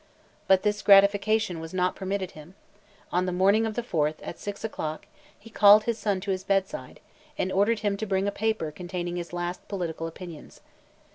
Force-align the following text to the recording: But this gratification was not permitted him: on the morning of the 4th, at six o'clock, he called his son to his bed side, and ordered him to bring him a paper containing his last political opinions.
But 0.47 0.63
this 0.63 0.81
gratification 0.81 1.59
was 1.59 1.75
not 1.75 1.95
permitted 1.95 2.31
him: 2.31 2.55
on 3.11 3.27
the 3.27 3.31
morning 3.31 3.67
of 3.67 3.75
the 3.75 3.83
4th, 3.83 4.15
at 4.23 4.39
six 4.39 4.63
o'clock, 4.63 5.05
he 5.37 5.51
called 5.51 5.83
his 5.83 5.99
son 5.99 6.19
to 6.21 6.31
his 6.31 6.43
bed 6.43 6.67
side, 6.67 6.99
and 7.37 7.51
ordered 7.51 7.81
him 7.81 7.97
to 7.97 8.07
bring 8.07 8.23
him 8.23 8.29
a 8.29 8.31
paper 8.31 8.71
containing 8.71 9.17
his 9.17 9.31
last 9.31 9.67
political 9.67 10.07
opinions. 10.07 10.61